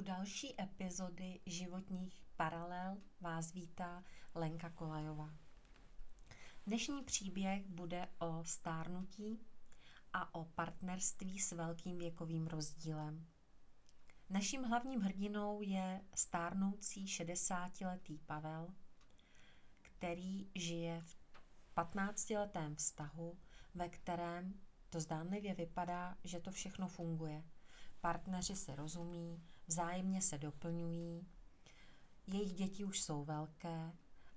U 0.00 0.02
další 0.02 0.60
epizody 0.60 1.40
životních 1.46 2.22
paralel 2.36 2.96
vás 3.20 3.52
vítá 3.52 4.04
Lenka 4.34 4.70
Kolajová. 4.70 5.30
Dnešní 6.66 7.02
příběh 7.02 7.66
bude 7.66 8.08
o 8.18 8.44
stárnutí 8.44 9.46
a 10.12 10.34
o 10.34 10.44
partnerství 10.44 11.38
s 11.38 11.52
velkým 11.52 11.98
věkovým 11.98 12.46
rozdílem. 12.46 13.26
Naším 14.30 14.64
hlavním 14.64 15.00
hrdinou 15.00 15.62
je 15.62 16.04
stárnoucí 16.14 17.06
60-letý 17.06 18.18
Pavel, 18.18 18.74
který 19.82 20.50
žije 20.54 21.00
v 21.00 21.16
15-letém 21.76 22.74
vztahu, 22.74 23.38
ve 23.74 23.88
kterém 23.88 24.60
to 24.90 25.00
zdánlivě 25.00 25.54
vypadá, 25.54 26.16
že 26.24 26.40
to 26.40 26.50
všechno 26.50 26.88
funguje. 26.88 27.44
Partneři 28.00 28.56
se 28.56 28.76
rozumí, 28.76 29.42
vzájemně 29.66 30.22
se 30.22 30.38
doplňují, 30.38 31.26
jejich 32.26 32.52
děti 32.54 32.84
už 32.84 33.02
jsou 33.02 33.24
velké 33.24 33.92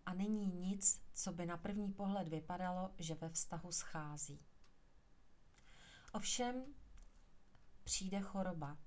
a 0.05 0.13
není 0.13 0.47
nic, 0.47 1.01
co 1.13 1.33
by 1.33 1.45
na 1.45 1.57
první 1.57 1.93
pohled 1.93 2.27
vypadalo, 2.27 2.91
že 2.97 3.15
ve 3.15 3.29
vztahu 3.29 3.71
schází. 3.71 4.39
Ovšem 6.13 6.65
přijde 7.83 8.21
choroba. 8.21 8.77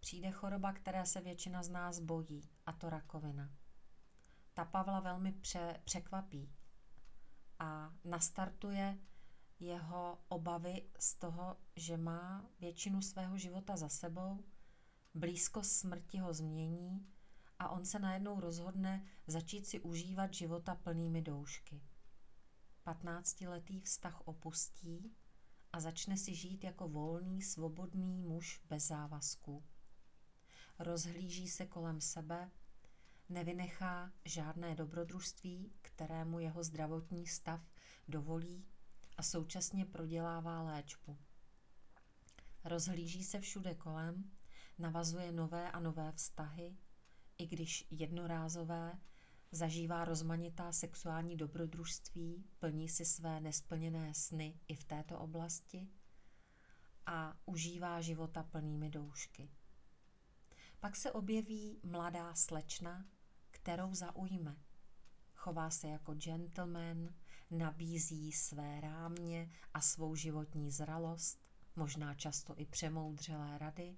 Přijde 0.00 0.30
choroba, 0.30 0.72
které 0.72 1.06
se 1.06 1.20
většina 1.20 1.62
z 1.62 1.68
nás 1.68 2.00
bojí, 2.00 2.48
a 2.66 2.72
to 2.72 2.90
rakovina. 2.90 3.50
Ta 4.54 4.64
Pavla 4.64 5.00
velmi 5.00 5.32
pře- 5.32 5.80
překvapí 5.84 6.52
a 7.58 7.92
nastartuje 8.04 8.98
jeho 9.60 10.18
obavy 10.28 10.90
z 10.98 11.14
toho, 11.14 11.56
že 11.76 11.96
má 11.96 12.50
většinu 12.60 13.02
svého 13.02 13.38
života 13.38 13.76
za 13.76 13.88
sebou, 13.88 14.44
blízko 15.14 15.62
smrti 15.62 16.18
ho 16.18 16.34
změní 16.34 17.06
a 17.58 17.68
on 17.68 17.84
se 17.84 17.98
najednou 17.98 18.40
rozhodne 18.40 19.06
začít 19.26 19.66
si 19.66 19.80
užívat 19.80 20.34
života 20.34 20.74
plnými 20.74 21.22
doušky. 21.22 21.82
Patnáctiletý 22.82 23.80
vztah 23.80 24.20
opustí 24.28 25.16
a 25.72 25.80
začne 25.80 26.16
si 26.16 26.34
žít 26.34 26.64
jako 26.64 26.88
volný, 26.88 27.42
svobodný 27.42 28.22
muž 28.22 28.60
bez 28.68 28.86
závazků. 28.86 29.64
Rozhlíží 30.78 31.48
se 31.48 31.66
kolem 31.66 32.00
sebe, 32.00 32.50
nevynechá 33.28 34.12
žádné 34.24 34.74
dobrodružství, 34.74 35.72
kterému 35.82 36.38
jeho 36.38 36.64
zdravotní 36.64 37.26
stav 37.26 37.60
dovolí 38.08 38.66
a 39.16 39.22
současně 39.22 39.84
prodělává 39.84 40.62
léčbu. 40.62 41.18
Rozhlíží 42.64 43.24
se 43.24 43.40
všude 43.40 43.74
kolem, 43.74 44.30
navazuje 44.78 45.32
nové 45.32 45.72
a 45.72 45.80
nové 45.80 46.12
vztahy, 46.12 46.76
i 47.38 47.46
když 47.46 47.86
jednorázové, 47.90 48.98
zažívá 49.52 50.04
rozmanitá 50.04 50.72
sexuální 50.72 51.36
dobrodružství, 51.36 52.44
plní 52.58 52.88
si 52.88 53.04
své 53.04 53.40
nesplněné 53.40 54.14
sny 54.14 54.60
i 54.68 54.74
v 54.74 54.84
této 54.84 55.18
oblasti 55.18 55.88
a 57.06 57.36
užívá 57.46 58.00
života 58.00 58.42
plnými 58.42 58.90
doušky. 58.90 59.50
Pak 60.80 60.96
se 60.96 61.12
objeví 61.12 61.80
mladá 61.82 62.34
slečna, 62.34 63.04
kterou 63.50 63.94
zaujme. 63.94 64.56
Chová 65.34 65.70
se 65.70 65.88
jako 65.88 66.14
gentleman, 66.14 67.14
nabízí 67.50 68.32
své 68.32 68.80
rámě 68.80 69.50
a 69.74 69.80
svou 69.80 70.14
životní 70.14 70.70
zralost, 70.70 71.38
možná 71.76 72.14
často 72.14 72.54
i 72.56 72.66
přemoudřelé 72.66 73.58
rady 73.58 73.96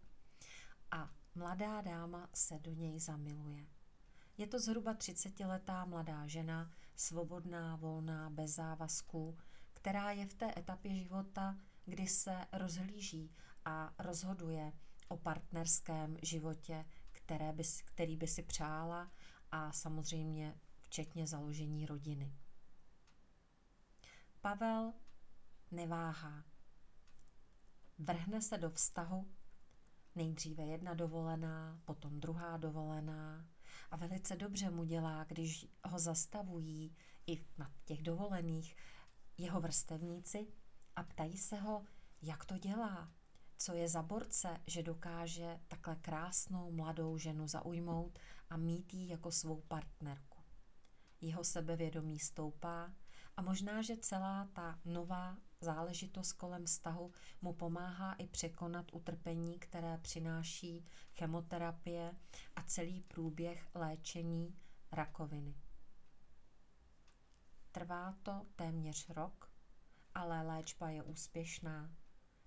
a 0.91 1.11
mladá 1.35 1.81
dáma 1.81 2.29
se 2.35 2.59
do 2.59 2.73
něj 2.73 3.01
zamiluje. 3.01 3.67
Je 4.39 4.47
to 4.47 4.59
zhruba 4.59 4.95
30-letá 4.95 5.87
mladá 5.87 6.27
žena, 6.27 6.71
svobodná, 6.97 7.77
volná, 7.77 8.31
bez 8.31 8.55
závazků, 8.55 9.39
která 9.75 10.11
je 10.11 10.27
v 10.27 10.35
té 10.35 10.53
etapě 10.57 10.97
života, 10.97 11.59
kdy 11.85 12.07
se 12.07 12.47
rozhlíží 12.53 13.31
a 13.65 13.95
rozhoduje 13.99 14.73
o 15.09 15.17
partnerském 15.17 16.17
životě, 16.23 16.85
které 17.13 17.53
by, 17.53 17.63
který 17.85 18.17
by 18.17 18.27
si 18.27 18.43
přála 18.43 19.11
a 19.53 19.73
samozřejmě 19.73 20.55
včetně 20.81 21.27
založení 21.27 21.87
rodiny. 21.87 22.33
Pavel 24.41 24.93
neváhá. 25.71 26.45
Vrhne 27.99 28.43
se 28.43 28.59
do 28.59 28.71
vztahu, 28.71 29.29
nejdříve 30.15 30.65
jedna 30.65 30.95
dovolená, 30.95 31.81
potom 31.85 32.21
druhá 32.21 32.57
dovolená 32.57 33.47
a 33.91 33.97
velice 33.97 34.37
dobře 34.37 34.71
mu 34.71 34.85
dělá, 34.85 35.25
když 35.25 35.67
ho 35.85 35.99
zastavují 35.99 36.97
i 37.27 37.45
na 37.59 37.73
těch 37.85 38.03
dovolených 38.03 38.77
jeho 39.39 39.61
vrstevníci 39.61 40.47
a 40.97 41.03
ptají 41.03 41.39
se 41.39 41.57
ho, 41.57 41.85
jak 42.23 42.45
to 42.45 42.59
dělá, 42.59 43.13
co 43.59 43.73
je 43.73 43.89
za 43.89 44.03
borce, 44.03 44.61
že 44.67 44.83
dokáže 44.83 45.61
takhle 45.69 45.97
krásnou 45.97 46.73
mladou 46.73 47.19
ženu 47.19 47.49
zaujmout 47.49 48.19
a 48.51 48.57
mít 48.57 48.95
ji 48.95 49.09
jako 49.09 49.33
svou 49.33 49.61
partnerku. 49.61 50.39
Jeho 51.21 51.45
sebevědomí 51.45 52.19
stoupá 52.19 52.93
a 53.37 53.43
možná, 53.43 53.83
že 53.83 53.97
celá 53.97 54.49
ta 54.53 54.79
nová 54.85 55.37
záležitost 55.61 56.33
kolem 56.33 56.65
vztahu 56.65 57.13
mu 57.43 57.53
pomáhá 57.53 58.13
i 58.15 58.27
překonat 58.27 58.87
utrpení, 58.93 59.59
které 59.59 59.99
přináší 59.99 60.85
chemoterapie 61.15 62.15
a 62.57 62.63
celý 62.63 63.01
průběh 63.01 63.69
léčení 63.75 64.57
rakoviny. 64.93 65.55
Trvá 67.73 68.15
to 68.23 68.47
téměř 68.57 69.09
rok, 69.09 69.51
ale 70.15 70.43
léčba 70.43 70.91
je 70.91 71.03
úspěšná. 71.03 71.91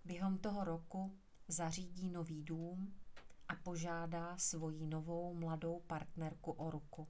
Během 0.06 0.38
toho 0.38 0.64
roku 0.64 1.18
zařídí 1.48 2.10
nový 2.10 2.44
dům 2.44 3.00
a 3.48 3.56
požádá 3.56 4.38
svoji 4.38 4.86
novou 4.86 5.34
mladou 5.34 5.80
partnerku 5.80 6.52
o 6.52 6.72
ruku. 6.72 7.08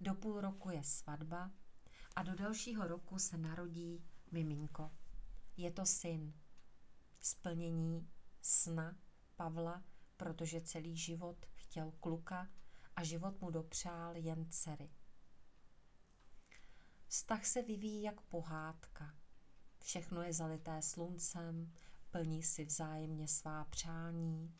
Do 0.00 0.14
půl 0.14 0.40
roku 0.40 0.70
je 0.70 0.82
svatba 0.82 1.50
a 2.16 2.22
do 2.22 2.34
dalšího 2.34 2.88
roku 2.88 3.18
se 3.18 3.38
narodí 3.38 4.04
miminko. 4.32 4.90
Je 5.56 5.70
to 5.70 5.86
syn. 5.86 6.34
Splnění 7.20 8.08
sna 8.42 8.96
Pavla, 9.36 9.84
protože 10.16 10.60
celý 10.60 10.96
život 10.96 11.46
chtěl 11.54 11.92
kluka 12.00 12.48
a 12.96 13.04
život 13.04 13.40
mu 13.40 13.50
dopřál 13.50 14.16
jen 14.16 14.50
dcery. 14.50 14.90
Vztah 17.06 17.46
se 17.46 17.62
vyvíjí 17.62 18.02
jak 18.02 18.20
pohádka. 18.20 19.14
Všechno 19.82 20.22
je 20.22 20.32
zalité 20.32 20.82
sluncem, 20.82 21.72
plní 22.10 22.42
si 22.42 22.64
vzájemně 22.64 23.28
svá 23.28 23.64
přání. 23.64 24.54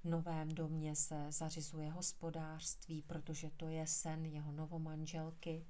V 0.00 0.04
novém 0.04 0.48
domě 0.48 0.96
se 0.96 1.26
zařizuje 1.32 1.90
hospodářství, 1.90 3.02
protože 3.02 3.50
to 3.50 3.68
je 3.68 3.86
sen 3.86 4.24
jeho 4.26 4.52
novomanželky. 4.52 5.66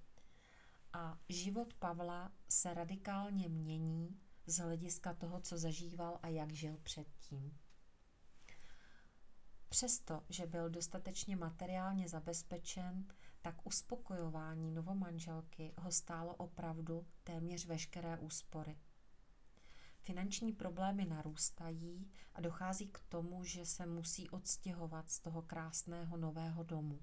A 0.99 1.19
život 1.29 1.75
Pavla 1.75 2.33
se 2.49 2.75
radikálně 2.75 3.49
mění 3.49 4.21
z 4.47 4.59
hlediska 4.59 5.15
toho, 5.15 5.41
co 5.41 5.59
zažíval 5.59 6.19
a 6.23 6.29
jak 6.29 6.53
žil 6.53 6.77
předtím. 6.83 7.59
Přesto, 9.69 10.23
že 10.29 10.47
byl 10.47 10.71
dostatečně 10.71 11.37
materiálně 11.37 12.09
zabezpečen, 12.09 13.07
tak 13.43 13.67
uspokojování 13.67 14.71
novomanželky 14.71 15.75
ho 15.79 15.93
stálo 15.93 16.35
opravdu 16.35 17.07
téměř 17.25 17.67
veškeré 17.67 18.19
úspory. 18.19 18.79
Finanční 20.01 20.53
problémy 20.53 21.05
narůstají 21.05 22.11
a 22.35 22.41
dochází 22.41 22.89
k 22.89 23.01
tomu, 23.09 23.45
že 23.45 23.67
se 23.67 23.87
musí 23.87 24.31
odstěhovat 24.31 25.11
z 25.11 25.21
toho 25.21 25.43
krásného 25.43 26.17
nového 26.17 26.63
domu. 26.63 27.01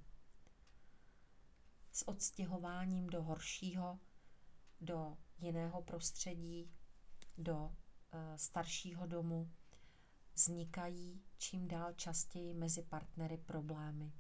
S 1.96 2.08
odstěhováním 2.08 3.08
do 3.08 3.24
horšího, 3.24 4.00
do 4.82 5.18
jiného 5.38 5.82
prostředí, 5.82 6.72
do 7.38 7.76
e, 8.12 8.38
staršího 8.38 9.08
domu 9.08 9.52
vznikají 10.34 11.24
čím 11.38 11.68
dál 11.68 11.94
častěji 11.94 12.54
mezi 12.54 12.82
partnery 12.82 13.38
problémy. 13.38 14.14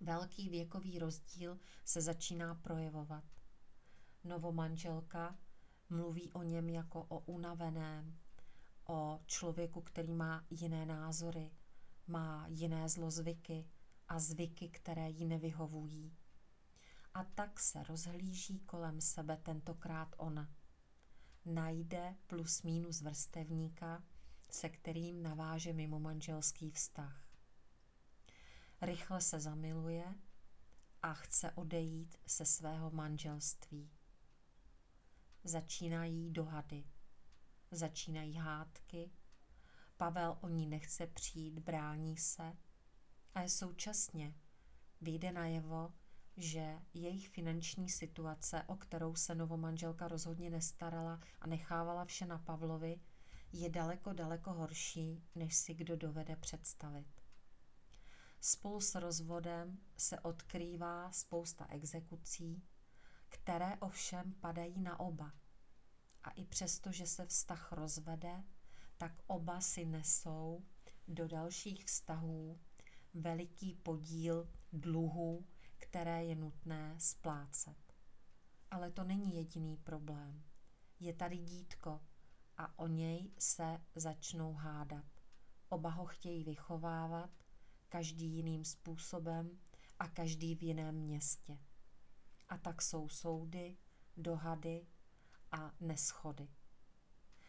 Velký 0.00 0.48
věkový 0.48 0.98
rozdíl 0.98 1.58
se 1.84 2.00
začíná 2.00 2.54
projevovat. 2.54 3.24
Novomanželka 4.24 5.38
mluví 5.90 6.32
o 6.32 6.42
něm 6.42 6.68
jako 6.68 7.04
o 7.08 7.18
unaveném, 7.18 8.18
o 8.88 9.20
člověku, 9.26 9.80
který 9.80 10.14
má 10.14 10.46
jiné 10.50 10.86
názory, 10.86 11.50
má 12.06 12.46
jiné 12.48 12.88
zlozvyky 12.88 13.68
a 14.08 14.18
zvyky, 14.18 14.68
které 14.68 15.10
jí 15.10 15.24
nevyhovují. 15.24 16.16
A 17.14 17.24
tak 17.24 17.60
se 17.60 17.82
rozhlíží 17.82 18.58
kolem 18.58 19.00
sebe 19.00 19.36
tentokrát 19.36 20.14
ona. 20.18 20.50
Najde 21.44 22.16
plus 22.26 22.62
minus 22.62 23.00
vrstevníka, 23.00 24.04
se 24.50 24.68
kterým 24.68 25.22
naváže 25.22 25.72
mimo 25.72 26.00
manželský 26.00 26.70
vztah. 26.70 27.26
rychle 28.80 29.20
se 29.20 29.40
zamiluje 29.40 30.14
a 31.02 31.14
chce 31.14 31.52
odejít 31.52 32.16
se 32.26 32.46
svého 32.46 32.90
manželství. 32.90 33.90
Začínají 35.44 36.30
dohady, 36.30 36.84
začínají 37.70 38.34
hádky, 38.34 39.10
Pavel 40.00 40.38
o 40.40 40.48
ní 40.48 40.66
nechce 40.66 41.06
přijít, 41.06 41.58
brání 41.58 42.16
se, 42.16 42.56
ale 43.34 43.48
současně 43.48 44.34
vyjde 45.00 45.32
najevo, 45.32 45.92
že 46.42 46.78
jejich 46.94 47.28
finanční 47.28 47.88
situace, 47.88 48.64
o 48.66 48.76
kterou 48.76 49.14
se 49.14 49.34
novomanželka 49.34 50.08
rozhodně 50.08 50.50
nestarala 50.50 51.20
a 51.40 51.46
nechávala 51.46 52.04
vše 52.04 52.26
na 52.26 52.38
Pavlovi, 52.38 53.00
je 53.52 53.70
daleko, 53.70 54.12
daleko 54.12 54.52
horší, 54.52 55.24
než 55.34 55.56
si 55.56 55.74
kdo 55.74 55.96
dovede 55.96 56.36
představit. 56.36 57.06
Spolu 58.40 58.80
s 58.80 58.94
rozvodem 58.94 59.78
se 59.96 60.20
odkrývá 60.20 61.12
spousta 61.12 61.66
exekucí, 61.70 62.62
které 63.28 63.76
ovšem 63.76 64.34
padají 64.40 64.80
na 64.80 65.00
oba. 65.00 65.32
A 66.22 66.30
i 66.30 66.44
přesto, 66.44 66.92
že 66.92 67.06
se 67.06 67.26
vztah 67.26 67.72
rozvede, 67.72 68.44
tak 68.96 69.12
oba 69.26 69.60
si 69.60 69.84
nesou 69.84 70.64
do 71.08 71.28
dalších 71.28 71.84
vztahů 71.84 72.60
veliký 73.14 73.74
podíl 73.74 74.48
dluhů, 74.72 75.46
které 75.80 76.24
je 76.24 76.34
nutné 76.34 76.94
splácet. 76.98 77.76
Ale 78.70 78.90
to 78.90 79.04
není 79.04 79.36
jediný 79.36 79.76
problém. 79.76 80.42
Je 81.00 81.14
tady 81.14 81.38
dítko 81.38 82.00
a 82.56 82.78
o 82.78 82.86
něj 82.86 83.30
se 83.38 83.80
začnou 83.94 84.52
hádat. 84.52 85.04
Oba 85.68 85.90
ho 85.90 86.06
chtějí 86.06 86.44
vychovávat, 86.44 87.30
každý 87.88 88.26
jiným 88.26 88.64
způsobem 88.64 89.58
a 89.98 90.08
každý 90.08 90.54
v 90.54 90.62
jiném 90.62 90.94
městě. 90.94 91.58
A 92.48 92.58
tak 92.58 92.82
jsou 92.82 93.08
soudy, 93.08 93.76
dohady 94.16 94.86
a 95.52 95.72
neschody. 95.80 96.48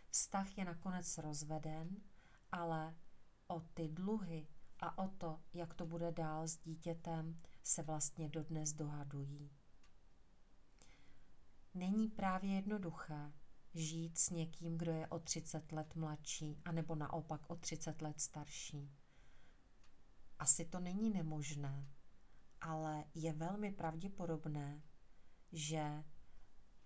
Vztah 0.10 0.57
je 0.57 0.66
nakonec 0.66 1.18
rozveden, 1.18 1.98
ale 2.51 2.95
o 3.48 3.60
ty 3.60 3.88
dluhy 3.88 4.48
a 4.80 4.98
o 4.98 5.07
to, 5.07 5.42
jak 5.54 5.74
to 5.74 5.86
bude 5.86 6.12
dál 6.12 6.48
s 6.48 6.57
dítětem, 6.57 7.42
se 7.63 7.84
vlastně 7.84 8.30
dodnes 8.30 8.74
dohadují. 8.74 9.52
Není 11.74 12.08
právě 12.08 12.56
jednoduché 12.56 13.31
žít 13.74 14.18
s 14.18 14.30
někým, 14.30 14.78
kdo 14.78 14.92
je 14.92 15.08
o 15.08 15.19
30 15.19 15.72
let 15.72 15.96
mladší, 15.96 16.62
anebo 16.66 16.96
naopak 16.96 17.50
o 17.50 17.56
30 17.56 18.02
let 18.02 18.22
starší. 18.22 18.92
Asi 20.40 20.66
to 20.66 20.80
není 20.80 21.10
nemožné, 21.10 21.88
ale 22.62 23.06
je 23.16 23.34
velmi 23.34 23.72
pravděpodobné, 23.72 24.81
že 25.52 26.04